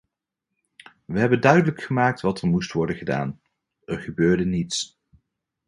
We 1.05 1.19
hebben 1.19 1.41
duidelijk 1.41 1.81
gemaakt 1.81 2.21
wat 2.21 2.41
er 2.41 2.47
moest 2.47 2.71
worden 2.71 2.95
gedaan: 2.95 3.41
er 3.85 3.99
gebeurde 3.99 4.45
niets. 4.45 4.99